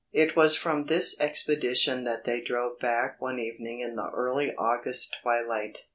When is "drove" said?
2.41-2.79